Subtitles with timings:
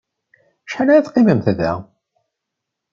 [0.67, 1.73] Acḥal ara teqqimemt da?